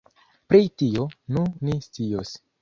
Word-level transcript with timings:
Pri 0.53 0.71
tio, 0.83 1.05
nu, 1.37 1.45
ni 1.69 1.77
scios. 1.89 2.35